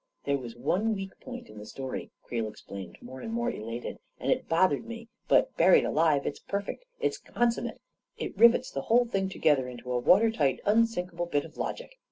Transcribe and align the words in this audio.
"There 0.25 0.39
was 0.39 0.55
one 0.55 0.95
weak 0.95 1.11
point 1.19 1.47
in 1.47 1.59
die 1.59 1.63
story," 1.63 2.09
Creel 2.23 2.47
explained, 2.47 2.97
more 3.03 3.21
and 3.21 3.31
more 3.31 3.51
elated," 3.51 3.99
and 4.19 4.31
it 4.31 4.49
bothered 4.49 4.87
me. 4.87 5.09
But 5.27 5.55
buried 5.57 5.85
alive! 5.85 6.25
It's 6.25 6.39
perfect— 6.39 6.85
it's 6.99 7.21
consum 7.21 7.65
mate! 7.65 7.77
It 8.17 8.35
rivets 8.35 8.71
the 8.71 8.81
whole 8.81 9.05
thing 9.05 9.29
together 9.29 9.67
into 9.67 9.91
a 9.91 9.99
water 9.99 10.31
tight, 10.31 10.59
unsinkable 10.65 11.27
bit 11.27 11.45
of 11.45 11.55
logic 11.55 11.99